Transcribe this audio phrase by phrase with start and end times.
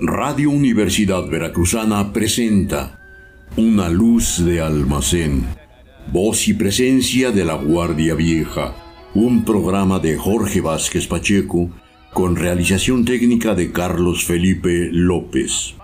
[0.00, 2.98] Radio Universidad Veracruzana presenta
[3.56, 5.46] Una luz de almacén.
[6.08, 8.74] Voz y presencia de la Guardia Vieja.
[9.14, 11.70] Un programa de Jorge Vázquez Pacheco
[12.12, 15.76] con realización técnica de Carlos Felipe López.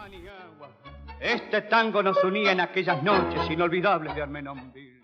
[1.21, 5.03] Este tango nos unía en aquellas noches inolvidables de Armenonville.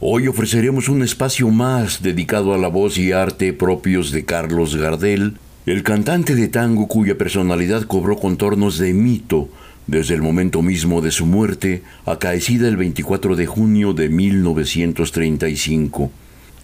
[0.00, 5.38] Hoy ofreceremos un espacio más dedicado a la voz y arte propios de Carlos Gardel
[5.70, 9.50] el cantante de tango cuya personalidad cobró contornos de mito
[9.86, 16.10] desde el momento mismo de su muerte, acaecida el 24 de junio de 1935.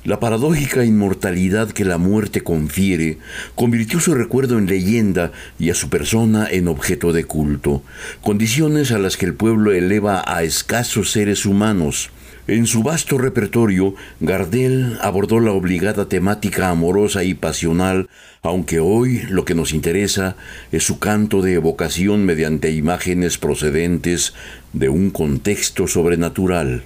[0.05, 3.19] La paradójica inmortalidad que la muerte confiere
[3.55, 7.83] convirtió su recuerdo en leyenda y a su persona en objeto de culto,
[8.23, 12.09] condiciones a las que el pueblo eleva a escasos seres humanos,
[12.47, 18.09] en su vasto repertorio, Gardel abordó la obligada temática amorosa y pasional,
[18.43, 20.37] aunque hoy lo que nos interesa
[20.71, 24.35] es su canto de evocación mediante imágenes procedentes
[24.75, 26.85] de un contexto sobrenatural.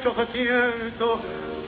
[0.00, 1.20] Desiertos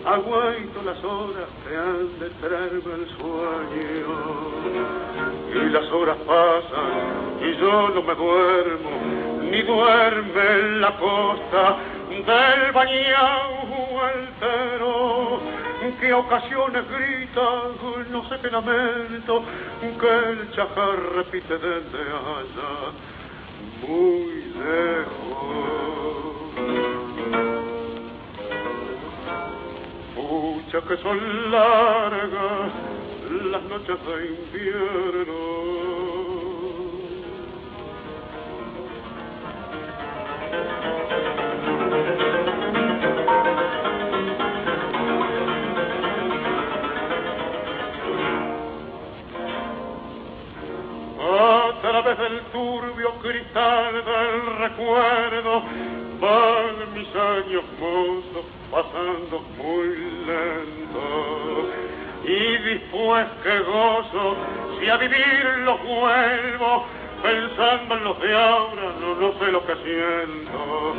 [0.05, 4.19] aguaito las horas que han de traerme el sueño
[5.55, 8.91] y las horas pasan y yo no me duermo
[9.43, 11.77] ni duerme en la costa
[12.09, 15.41] del bañao altero,
[16.01, 17.41] que ocasiones grita,
[18.11, 19.43] no sé qué lamento,
[19.81, 22.93] que el chajar repite desde allá,
[23.87, 26.02] muy lejos.
[30.73, 32.73] Pucha que son largas
[33.51, 35.43] las noches de invierno.
[41.29, 41.32] a
[52.17, 55.63] través del turbio cristal del recuerdo.
[56.21, 59.89] Van mis años mozos pasando muy
[60.27, 61.71] lento.
[62.25, 64.37] Y después que gozo
[64.79, 66.87] si a vivir los vuelvo
[67.23, 70.95] pensando en los de ahora no, no sé lo que siento.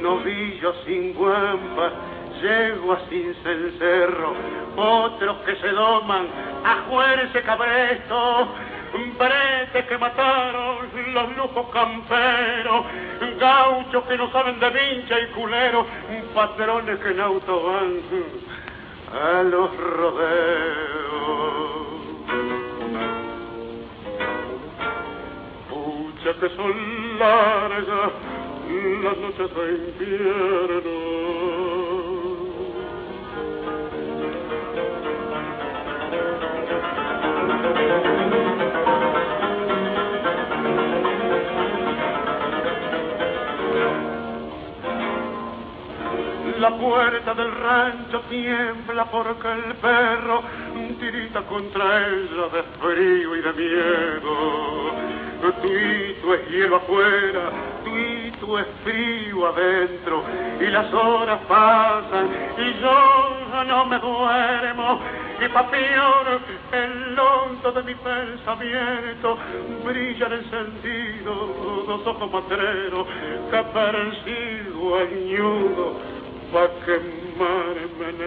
[0.00, 1.92] Novillo sin guampa
[2.40, 4.34] llego así sin cerro
[4.76, 6.26] otros que se doman
[6.64, 8.48] a juerse cabresto
[8.92, 12.86] bretes que mataron los lujos camperos,
[13.38, 15.86] gauchos que no saben de vincha y culero,
[16.34, 18.00] patrones que en auto van
[19.12, 20.30] a los rodeos.
[25.68, 28.12] Pucha que son largas
[29.02, 31.10] las noches de invierno
[46.60, 50.42] La puerta del rancho tiembla porque el perro
[51.00, 54.90] tirita contra ella de frío y de miedo.
[55.62, 57.50] Tuito es hielo afuera,
[57.82, 60.22] tuito es frío adentro,
[60.60, 62.28] y las horas pasan
[62.58, 65.00] y yo no me duermo.
[65.40, 65.66] Y pa'
[66.72, 69.38] el londo de mi pensamiento
[69.82, 73.06] brillan encendidos dos ojos matreros
[73.50, 76.19] que persigo añudo
[76.52, 78.20] pa' quemarme en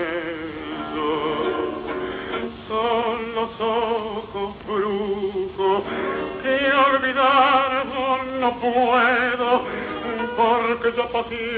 [2.67, 5.83] Son los ojos brujos
[6.41, 6.55] que
[6.89, 7.85] olvidar
[8.39, 9.49] no puedo,
[10.37, 11.53] porque yo pa' siempre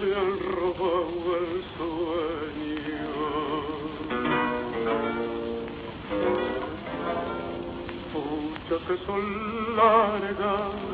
[0.00, 3.14] me han robado el sueño.
[8.12, 9.22] Pucha que son
[9.76, 10.93] largas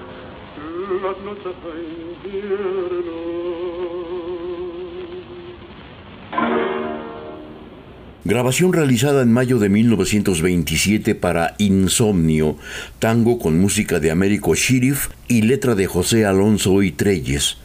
[8.25, 12.57] Grabación realizada en mayo de 1927 para Insomnio,
[12.99, 17.59] tango con música de Américo Sheriff y letra de José Alonso y Treyes.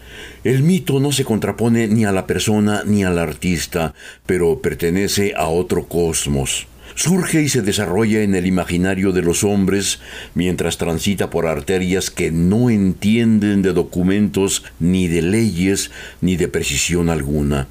[0.44, 3.94] El mito no se contrapone ni a la persona ni al artista,
[4.26, 6.68] pero pertenece a otro cosmos.
[6.96, 10.00] Surge y se desarrolla en el imaginario de los hombres
[10.34, 17.10] mientras transita por arterias que no entienden de documentos ni de leyes ni de precisión
[17.10, 17.68] alguna.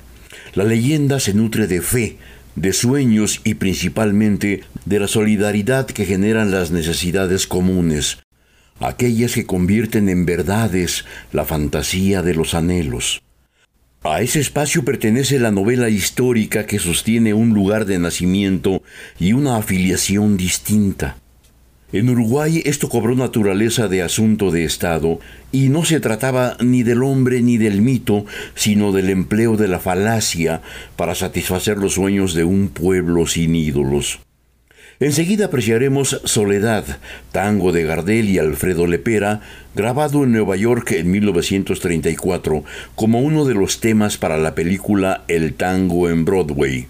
[0.54, 2.18] La leyenda se nutre de fe,
[2.54, 8.18] de sueños y principalmente de la solidaridad que generan las necesidades comunes,
[8.78, 13.22] aquellas que convierten en verdades la fantasía de los anhelos.
[14.06, 18.82] A ese espacio pertenece la novela histórica que sostiene un lugar de nacimiento
[19.18, 21.16] y una afiliación distinta.
[21.90, 25.20] En Uruguay esto cobró naturaleza de asunto de Estado
[25.52, 29.80] y no se trataba ni del hombre ni del mito, sino del empleo de la
[29.80, 30.60] falacia
[30.96, 34.20] para satisfacer los sueños de un pueblo sin ídolos.
[35.04, 36.86] Enseguida apreciaremos Soledad,
[37.30, 39.42] tango de Gardel y Alfredo Lepera,
[39.74, 42.64] grabado en Nueva York en 1934
[42.94, 46.86] como uno de los temas para la película El tango en Broadway.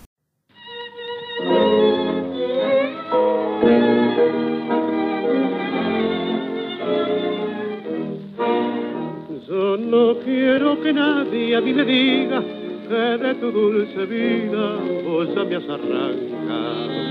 [9.48, 12.44] Yo no quiero que nadie a mí me diga
[12.88, 17.03] que de tu dulce vida vos me has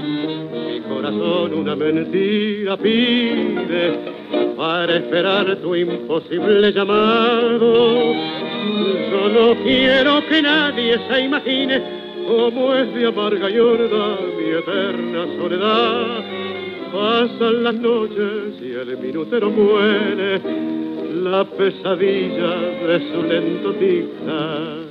[1.03, 3.99] corazón una mentira pide
[4.55, 8.13] para esperar tu imposible llamado.
[9.11, 11.81] Yo no quiero que nadie se imagine
[12.25, 16.23] cómo es de amarga y horda mi eterna soledad.
[16.93, 20.39] Pasan las noches y el minutero muere,
[21.21, 22.55] la pesadilla
[22.87, 24.82] de su lento tic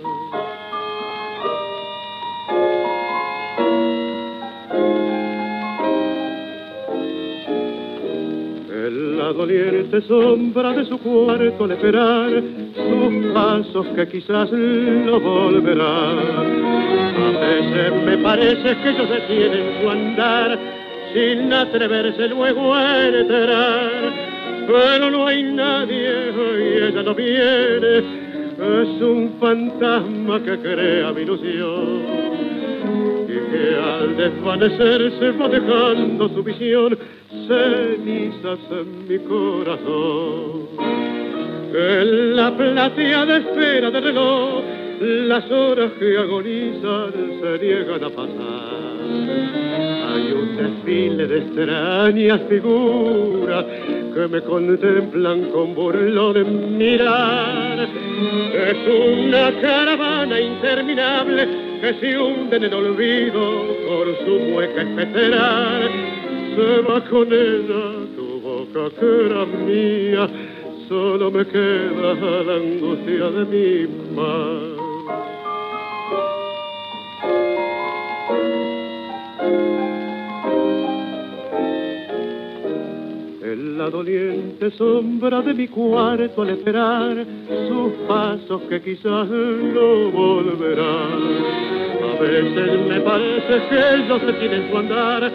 [9.53, 12.43] doliente sombra de su cuarto al esperar
[12.75, 16.19] sus pasos que quizás lo volverán.
[17.19, 20.59] A veces me parece que ellos detienen su andar
[21.13, 23.91] sin atreverse luego a entrar.
[24.67, 32.22] Pero no hay nadie y ella no viene, es un fantasma que crea mi ilusión
[33.53, 36.99] que al desvanecerse va dejando su visión
[37.47, 40.69] cenizas en mi corazón.
[41.75, 44.63] En la plateada espera del reloj,
[45.01, 48.93] las horas que agonizan se niegan a pasar.
[50.09, 53.65] Hay un desfile de extrañas figuras
[54.15, 57.89] que me contemplan con burlón mirar.
[58.55, 65.91] Es una caravana interminable que se hunde en olvido por su mueca especerar
[66.55, 70.29] se va con ella tu boca que era mía,
[70.89, 72.15] solo me queda
[72.45, 74.82] la angustia de mi mar.
[83.77, 87.25] La doliente sombra de mi cuarto al esperar
[87.69, 91.23] sus pasos que quizás no volverán.
[92.03, 95.33] A veces me parece que ellos se tienen su andar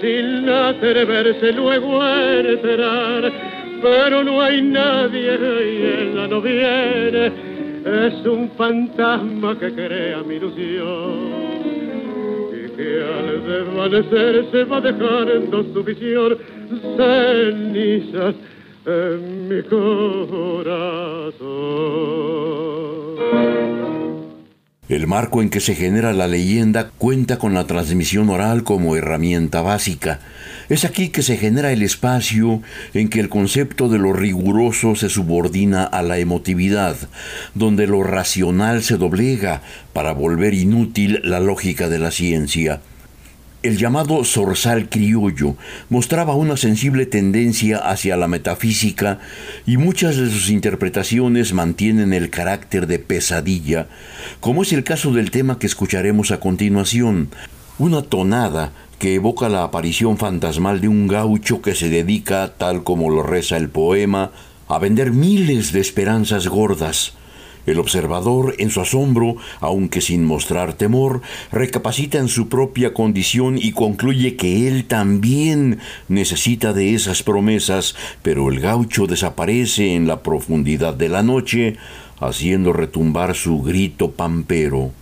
[0.00, 3.32] sin atreverse luego a entrar.
[3.80, 11.48] Pero no hay nadie y ella no viene, es un fantasma que crea mi ilusión.
[12.52, 16.38] Y que al desvanecerse va dejando su visión
[16.96, 18.34] cenizas
[18.86, 21.08] en mi corazón.
[24.88, 29.60] El marco en que se genera la leyenda cuenta con la transmisión oral como herramienta
[29.60, 30.20] básica.
[30.70, 32.62] Es aquí que se genera el espacio
[32.94, 36.96] en que el concepto de lo riguroso se subordina a la emotividad,
[37.54, 39.60] donde lo racional se doblega
[39.92, 42.80] para volver inútil la lógica de la ciencia.
[43.60, 45.56] El llamado zorzal criollo
[45.88, 49.18] mostraba una sensible tendencia hacia la metafísica
[49.66, 53.88] y muchas de sus interpretaciones mantienen el carácter de pesadilla,
[54.38, 57.30] como es el caso del tema que escucharemos a continuación,
[57.80, 63.10] una tonada que evoca la aparición fantasmal de un gaucho que se dedica, tal como
[63.10, 64.30] lo reza el poema,
[64.68, 67.17] a vender miles de esperanzas gordas,
[67.70, 71.22] el observador, en su asombro, aunque sin mostrar temor,
[71.52, 78.50] recapacita en su propia condición y concluye que él también necesita de esas promesas, pero
[78.50, 81.76] el gaucho desaparece en la profundidad de la noche,
[82.20, 84.92] haciendo retumbar su grito pampero.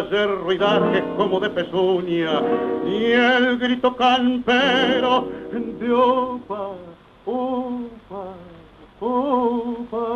[0.00, 2.40] Sentía el ruidaje como de pezuña
[2.86, 6.70] y el grito campero de opa,
[7.26, 8.24] opa,
[9.00, 10.06] opa.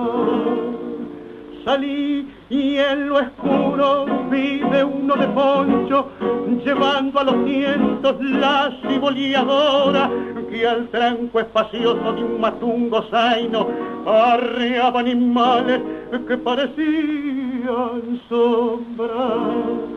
[1.64, 6.08] Salí y en lo oscuro vi de uno de poncho
[6.64, 10.10] llevando a los cientos la ciboleadora
[10.50, 13.68] que al tranco espacioso de un matungo zaino
[14.06, 15.80] arreaba animales
[16.28, 17.33] que parecían
[18.28, 19.94] sombras.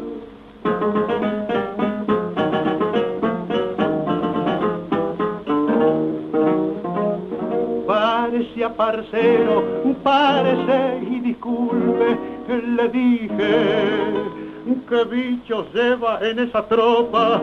[7.88, 9.64] parecía parcero,
[10.04, 13.66] parece y disculpe, le dije,
[14.90, 17.42] ¿qué bicho lleva en esa tropa?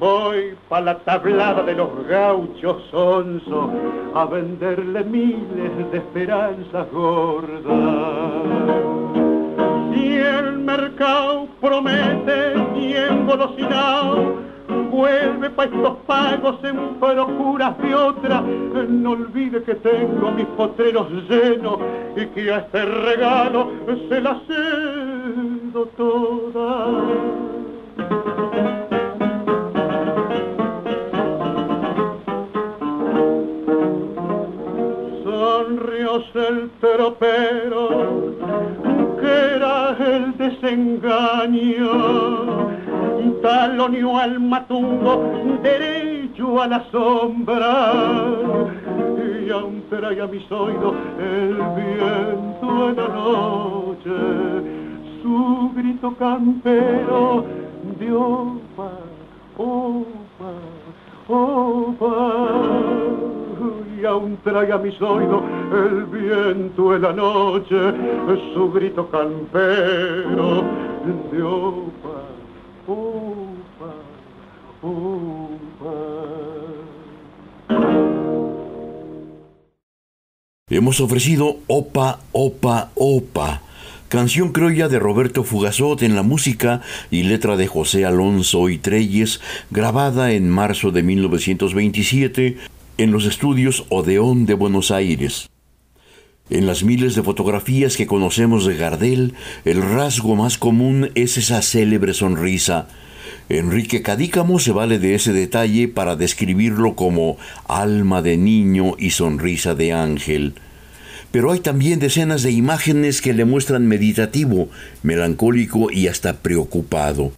[0.00, 3.70] Voy pa' la tablada de los gauchos sonso
[4.14, 7.66] a venderle miles de esperanzas gordas.
[10.06, 14.36] Si el mercado promete y engolosinado
[14.88, 18.40] vuelve pa' estos pagos en procuras de otra.
[18.88, 21.80] No olvide que tengo mis potreros llenos
[22.14, 23.72] y que a este regalo
[24.08, 26.86] se la cedo toda.
[35.24, 37.85] Sonrió el tropero,
[40.66, 41.86] desengaño
[43.40, 45.32] taloneó al matungo
[45.62, 47.92] derecho a la sombra.
[49.46, 54.10] Y aún trae mis oídos el viento en la noche.
[55.22, 57.44] Su grito campero
[57.98, 58.90] de opa,
[59.56, 60.52] opa,
[61.28, 63.35] opa
[64.04, 67.76] aún trae a mis oídos el viento en la noche
[68.54, 70.64] su grito campero
[71.32, 72.36] de opa
[80.68, 83.62] Hemos ofrecido Opa, Opa, Opa,
[84.08, 89.40] canción criolla de Roberto Fugazot en la música y letra de José Alonso y Treyes,
[89.70, 92.56] grabada en marzo de 1927
[92.98, 95.50] en los estudios Odeón de Buenos Aires.
[96.48, 99.34] En las miles de fotografías que conocemos de Gardel,
[99.64, 102.88] el rasgo más común es esa célebre sonrisa.
[103.48, 107.36] Enrique Cadícamo se vale de ese detalle para describirlo como
[107.68, 110.54] alma de niño y sonrisa de ángel.
[111.32, 114.68] Pero hay también decenas de imágenes que le muestran meditativo,
[115.02, 117.32] melancólico y hasta preocupado.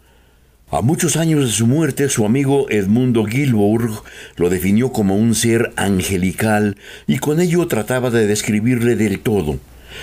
[0.70, 4.02] A muchos años de su muerte, su amigo Edmundo Gilbourg
[4.36, 9.58] lo definió como un ser angelical y con ello trataba de describirle del todo.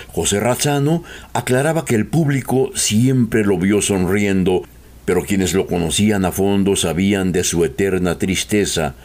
[0.08, 1.04] José Razzano
[1.34, 4.62] aclaraba que el público siempre lo vio sonriendo,
[5.04, 8.96] pero quienes lo conocían a fondo sabían de su eterna tristeza,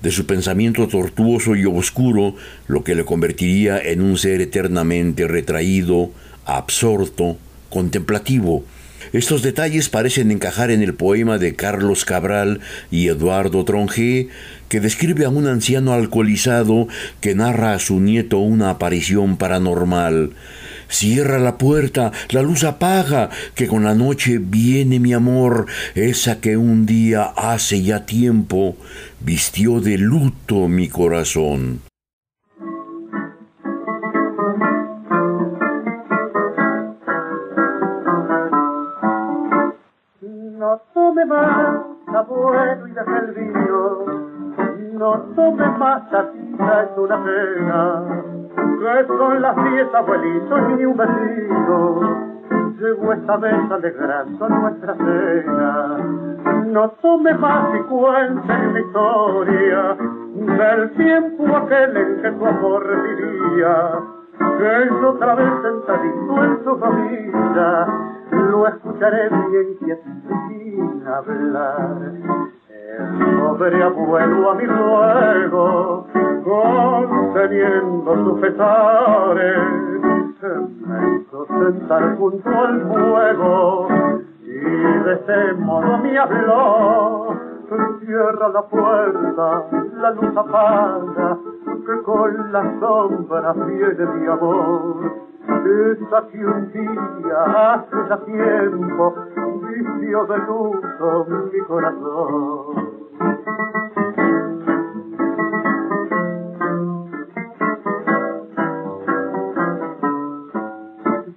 [0.00, 2.36] de su pensamiento tortuoso y oscuro,
[2.68, 6.12] lo que le convertiría en un ser eternamente retraído,
[6.44, 7.38] absorto,
[7.70, 8.62] contemplativo,
[9.12, 14.28] estos detalles parecen encajar en el poema de Carlos Cabral y Eduardo Tronje,
[14.68, 16.88] que describe a un anciano alcoholizado
[17.20, 20.32] que narra a su nieto una aparición paranormal.
[20.90, 26.56] Cierra la puerta, la luz apaga, que con la noche viene mi amor, esa que
[26.56, 28.76] un día hace ya tiempo
[29.20, 31.87] vistió de luto mi corazón.
[42.08, 44.04] Más abuelo y deja el vino,
[44.98, 48.02] no tome más tatita, es una pena,
[48.56, 52.28] que son las diez abuelitos y un vecino.
[52.78, 55.96] Llegó esta vez alegrando nuestra cena.
[56.66, 59.96] No tome más y cuente la historia
[60.34, 66.76] del tiempo aquel en que tu amor vivía que es otra vez sentadito en su
[66.78, 67.86] familia,
[68.30, 69.76] lo escucharé bien
[70.48, 71.96] sin hablar.
[72.98, 76.06] El pobre abuelo a mi ruego,
[76.44, 79.58] conteniendo sus pesares,
[80.86, 83.88] me hizo sentar junto al fuego
[84.42, 87.36] y de ese modo me habló.
[88.00, 89.64] Cierra la puerta,
[90.00, 91.36] la luz apaga,
[91.84, 95.27] que con la sombra viene mi amor.
[95.48, 99.14] Desafío un día, hace ya tiempo,
[99.62, 102.88] vicio de luto mi corazón.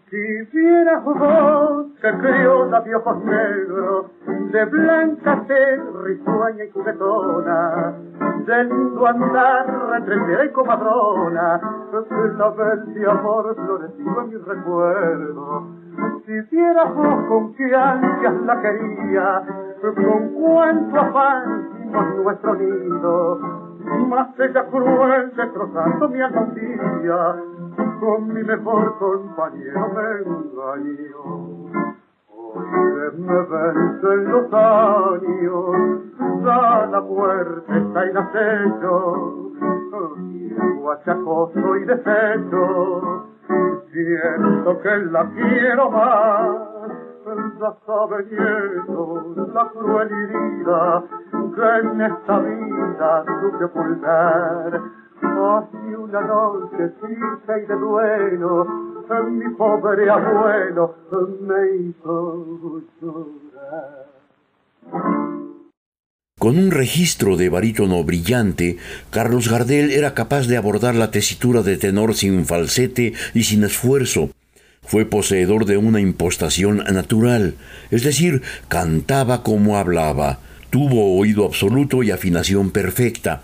[0.09, 4.05] Si vieras vos que creola de ojos negros,
[4.51, 7.93] de blanca tez, risueña y juguetona,
[8.45, 9.65] de lindo andar
[10.45, 15.67] y comadrona, que la vez amor floreció en mi recuerdo.
[16.25, 19.43] Si vieras vos con qué ansias la quería,
[19.81, 23.39] con cuánto afán hicimos nuestro nido,
[24.07, 26.47] más ella cruel destrozando mi alma
[27.99, 31.60] con mi mejor compañero me engañó.
[32.53, 32.65] Hoy
[33.17, 36.01] me vencen los años,
[36.43, 39.51] ya la muerte está en acecho,
[40.17, 43.25] llego achacoso y deshecho,
[43.91, 46.71] siento que la quiero más
[47.59, 51.03] ya sabe nieto la cruel herida
[51.55, 54.81] que en esta vida tuve pulgar.
[55.21, 58.67] Así una noche triste y de duelo,
[59.19, 60.95] mi pobre abuelo
[61.41, 62.81] me hizo.
[66.39, 68.77] Con un registro de barítono brillante,
[69.11, 74.31] Carlos Gardel era capaz de abordar la tesitura de tenor sin falsete y sin esfuerzo,
[74.83, 77.55] fue poseedor de una impostación natural,
[77.91, 80.39] es decir, cantaba como hablaba,
[80.69, 83.43] tuvo oído absoluto y afinación perfecta.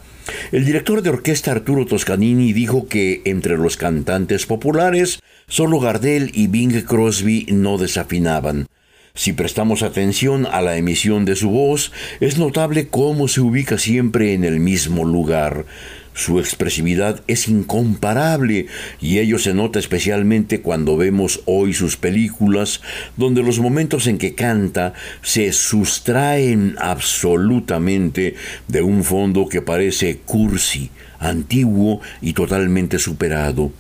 [0.52, 5.20] El director de orquesta Arturo Toscanini dijo que entre los cantantes populares,
[5.50, 8.68] solo Gardel y Bing Crosby no desafinaban.
[9.16, 14.34] Si prestamos atención a la emisión de su voz, es notable cómo se ubica siempre
[14.34, 15.66] en el mismo lugar.
[16.14, 18.68] Su expresividad es incomparable
[19.02, 22.82] y ello se nota especialmente cuando vemos hoy sus películas,
[23.16, 28.36] donde los momentos en que canta se sustraen absolutamente
[28.68, 33.72] de un fondo que parece cursi, antiguo y totalmente superado.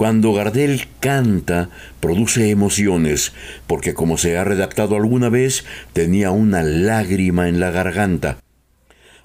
[0.00, 1.68] Cuando Gardel canta,
[2.00, 3.34] produce emociones,
[3.66, 8.38] porque como se ha redactado alguna vez, tenía una lágrima en la garganta.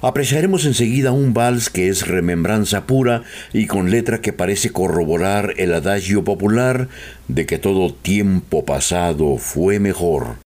[0.02, 5.74] Apreciaremos enseguida un vals que es remembranza pura y con letra que parece corroborar el
[5.74, 6.90] adagio popular
[7.30, 10.45] de que todo tiempo pasado fue mejor.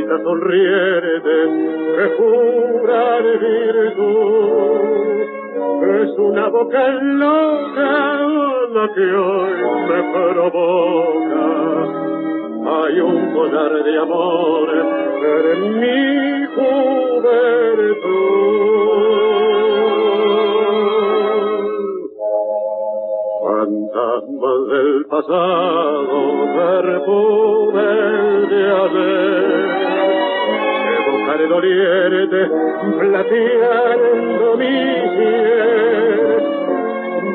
[0.00, 1.34] sonrisita sonriente
[1.96, 4.80] que cubra de virtud.
[6.02, 7.92] Es una boca loca
[8.72, 9.52] la que hoy
[9.88, 11.44] me provoca.
[12.72, 14.68] Hay un collar de amor
[15.52, 17.09] en mi juventud.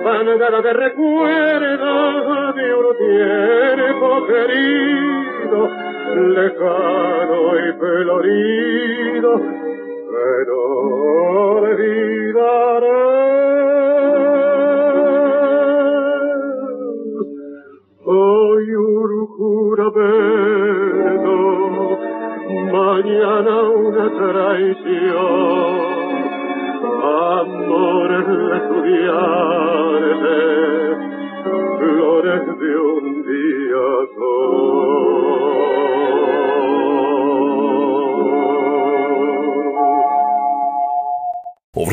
[0.06, 5.70] Bandada de recuerdos de un tiempo querido,
[6.36, 9.42] lejano y colorido,
[10.12, 11.55] pero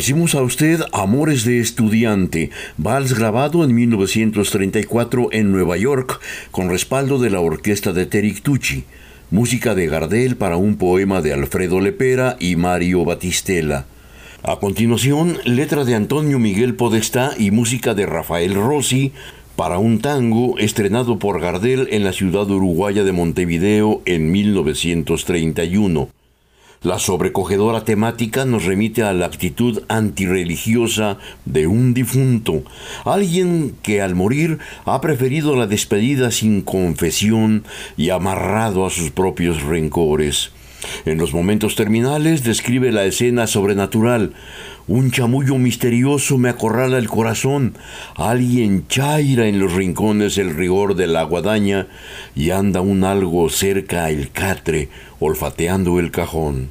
[0.02, 6.18] Ofrecimos a usted Amores de Estudiante, vals grabado en 1934 en Nueva York,
[6.50, 8.82] con respaldo de la orquesta de Terry Tucci.
[9.30, 13.84] música de Gardel para un poema de Alfredo Lepera y Mario Batistela.
[14.42, 19.12] A continuación, letra de Antonio Miguel Podestá y música de Rafael Rossi
[19.54, 26.08] para un tango estrenado por Gardel en la ciudad uruguaya de Montevideo en 1931.
[26.84, 32.64] La sobrecogedora temática nos remite a la actitud antirreligiosa de un difunto,
[33.04, 37.62] alguien que al morir ha preferido la despedida sin confesión
[37.96, 40.50] y amarrado a sus propios rencores.
[41.04, 44.34] En los momentos terminales describe la escena sobrenatural.
[44.88, 47.74] Un chamullo misterioso me acorrala el corazón.
[48.16, 51.88] Alguien chaira en los rincones el rigor de la guadaña
[52.34, 54.88] y anda un algo cerca el catre,
[55.20, 56.70] olfateando el cajón.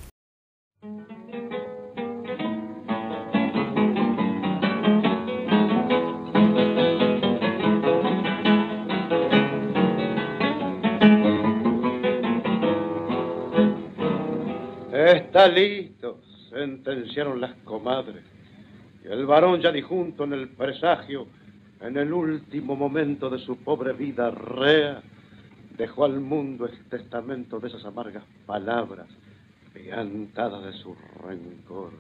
[15.12, 18.24] Está listo, sentenciaron las comadres.
[19.04, 21.28] Y el varón ya junto en el presagio,
[21.82, 25.02] en el último momento de su pobre vida rea,
[25.78, 29.08] dejó al mundo el testamento de esas amargas palabras,
[29.74, 30.96] piantadas de su
[31.26, 31.92] rencor.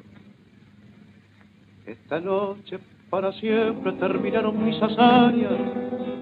[1.85, 5.59] Esta noche para siempre terminaron mis hazañas,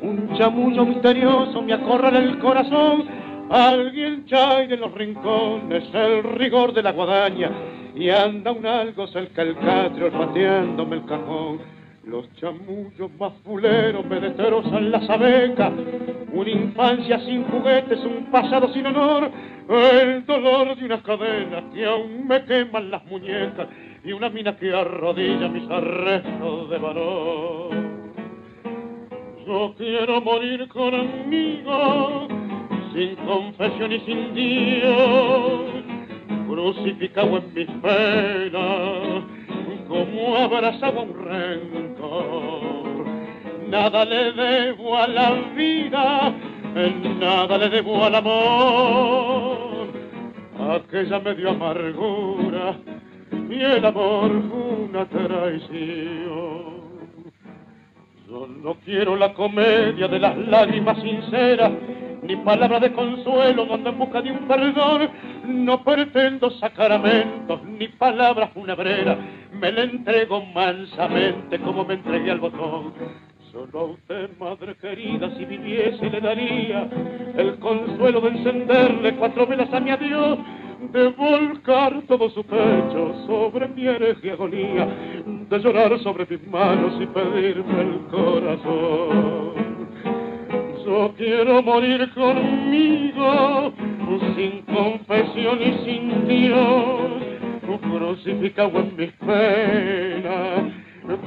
[0.02, 6.83] un chamullo misterioso me acorrala el corazón, Alguien chaire en los rincones el rigor de
[6.83, 7.49] la guadaña
[7.95, 11.59] y anda un algo el catrio olfateándome el cajón.
[12.03, 15.71] Los chamullos más fuleros me destrozan la sabeca,
[16.31, 19.31] una infancia sin juguetes, un pasado sin honor,
[19.67, 23.67] el dolor de una cadena que aún me queman las muñecas
[24.03, 27.69] y una mina que arrodilla mis arrestos de valor.
[29.47, 32.38] Yo quiero morir conmigo
[32.93, 35.62] sin confesión y sin Dios,
[36.47, 39.23] crucificado en mis penas,
[39.88, 43.06] como abrazaba un rencor.
[43.69, 46.34] Nada le debo a la vida,
[47.19, 49.88] nada le debo al amor.
[50.60, 52.75] Aquella me dio amargura
[53.49, 56.80] y el amor una traición.
[58.28, 61.71] Yo no quiero la comedia de las lágrimas sinceras
[62.29, 65.09] ni palabra de consuelo donde en busca de un perdón.
[65.47, 69.17] No pretendo sacramentos ni palabras funebreras,
[69.59, 72.93] me le entrego mansamente como me entregué al botón.
[73.51, 76.87] Solo a usted, madre querida, si viviese le daría
[77.35, 80.37] el consuelo de encenderle cuatro velas a mi adiós,
[80.93, 84.87] de volcar todo su pecho sobre mi hereje agonía,
[85.49, 89.78] de llorar sobre mis manos y pedirme el corazón.
[90.89, 93.71] Yo quiero morir conmigo,
[94.36, 97.12] sin confesión y sin Dios,
[97.80, 100.73] crucificado en mis penas,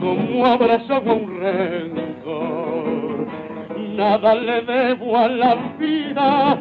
[0.01, 3.29] como abrazado a un rencor.
[3.94, 6.61] Nada le debo a la vida,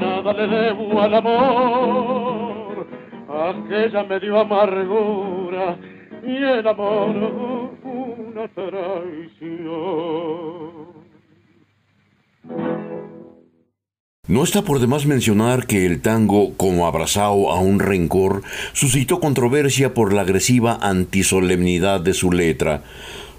[0.00, 2.88] nada le debo al amor.
[3.28, 5.76] Aquella me dio amargura
[6.26, 9.84] y el amor una traición.
[14.26, 19.92] No está por demás mencionar que el tango, como abrazado a un rencor, suscitó controversia
[19.92, 22.82] por la agresiva antisolemnidad de su letra.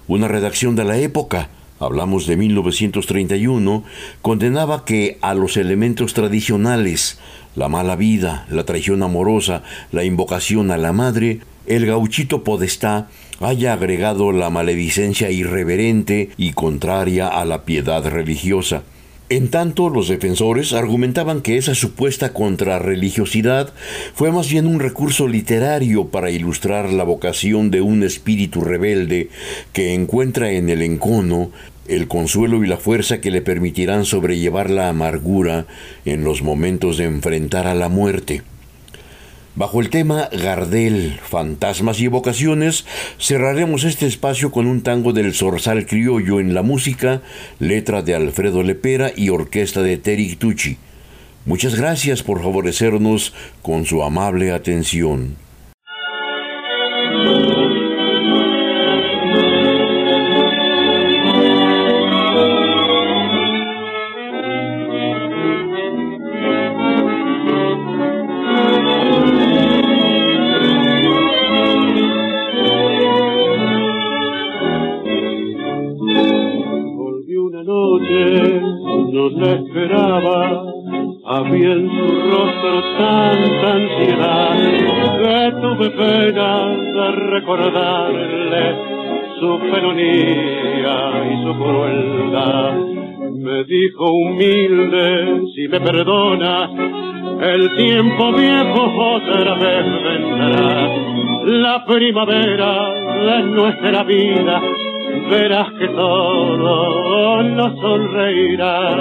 [0.06, 3.82] Una redacción de la época, hablamos de 1931,
[4.22, 7.18] condenaba que a los elementos tradicionales,
[7.56, 13.08] la mala vida, la traición amorosa, la invocación a la madre, el gauchito podestá
[13.40, 18.84] haya agregado la maledicencia irreverente y contraria a la piedad religiosa.
[19.28, 23.72] En tanto, los defensores argumentaban que esa supuesta contrarreligiosidad
[24.14, 29.28] fue más bien un recurso literario para ilustrar la vocación de un espíritu rebelde
[29.72, 31.50] que encuentra en el encono
[31.88, 35.66] el consuelo y la fuerza que le permitirán sobrellevar la amargura
[36.04, 38.42] en los momentos de enfrentar a la muerte.
[39.56, 42.84] Bajo el tema Gardel, Fantasmas y Evocaciones,
[43.18, 47.22] cerraremos este espacio con un tango del Zorzal Criollo en la música,
[47.58, 50.76] letra de Alfredo Lepera y orquesta de Terry Tucci.
[51.46, 55.45] Muchas gracias por favorecernos con su amable atención.
[97.66, 100.88] El tiempo viejo otra vez vendrá.
[101.46, 104.60] La primavera de nuestra vida,
[105.30, 108.96] verás que todo nos sonreirá.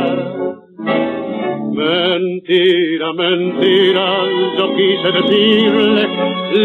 [1.74, 4.06] Mentira, mentira,
[4.58, 6.10] yo quise decirle,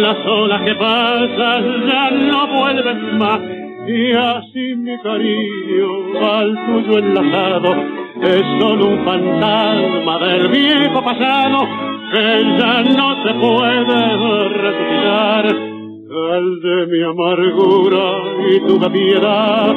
[0.00, 3.40] las olas que pasan ya no vuelven más.
[3.88, 12.82] Y así mi cariño al tuyo enlazado es solo un fantasma del viejo pasado ya
[12.82, 15.46] no se puede resucitar.
[15.46, 18.04] El de mi amargura
[18.50, 19.74] y tu piedad,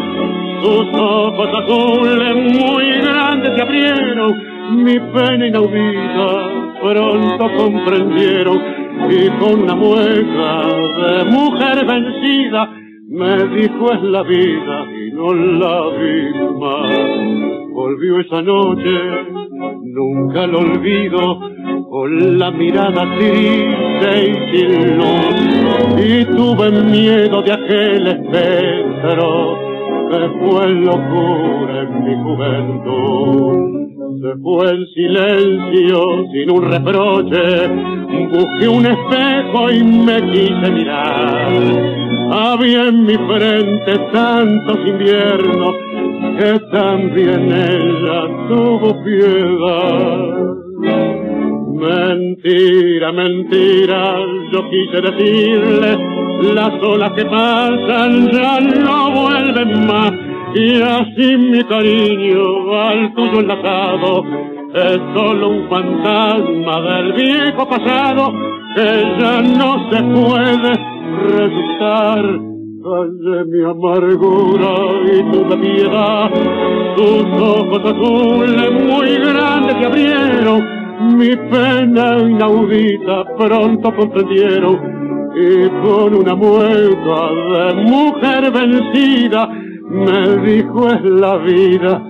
[0.61, 8.59] tus ojos azules muy grandes se abrieron mi pena inaudita pronto comprendieron
[9.09, 10.67] y con una mueca
[10.99, 12.69] de mujer vencida
[13.09, 17.73] me dijo es la vida y no la vi más.
[17.73, 18.91] Volvió esa noche,
[19.83, 21.39] nunca lo olvido,
[21.93, 25.35] con la mirada triste y sin luz,
[26.03, 29.59] y tuve miedo de aquel espectro
[30.09, 33.73] que fue locura en mi juventud
[34.23, 36.01] se fue en silencio,
[36.31, 37.67] sin un reproche,
[38.31, 41.51] busqué un espejo y me quise mirar.
[42.31, 45.75] Había en mi frente tantos inviernos
[46.39, 50.43] que también ella tuvo piedad.
[51.73, 54.15] Mentira, mentira,
[54.51, 55.97] yo quise decirle,
[56.53, 60.11] las olas que pasan ya no vuelven más
[60.55, 64.23] y así mi cariño al tuyo enlazado
[64.73, 68.33] es solo un fantasma del viejo pasado
[68.75, 70.73] que ya no se puede
[71.27, 72.23] resucitar.
[72.83, 74.73] de mi amargura
[75.05, 76.29] y tu piedad,
[76.97, 80.61] tus ojos azules muy grandes se abrieron,
[81.17, 84.77] mi pena inaudita pronto comprendieron
[85.35, 89.47] y con una mueca de mujer vencida
[89.89, 92.03] me dijo es la vida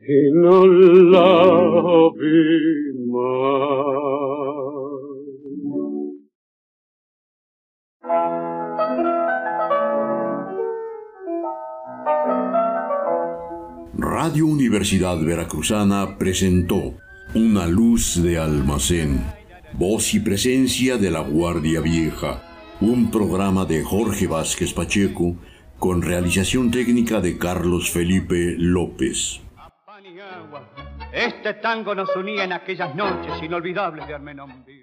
[0.00, 4.10] y no la vi más.
[13.96, 16.94] Radio Universidad Veracruzana presentó
[17.32, 19.24] Una luz de almacén,
[19.74, 22.42] voz y presencia de la Guardia Vieja,
[22.80, 25.36] un programa de Jorge Vázquez Pacheco,
[25.78, 29.40] con realización técnica de Carlos Felipe López.
[31.12, 34.79] Este tango nos unía en aquellas noches inolvidables de Armenonville.